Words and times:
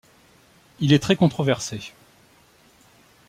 Il 0.79 0.93
est 0.93 0.97
très 1.03 1.15
controversé. 1.15 1.91